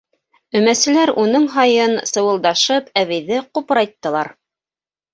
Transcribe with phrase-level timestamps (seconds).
[0.59, 4.37] Өмәселәр уның һайын сыуылдашып әбейҙе ҡупырайттылар.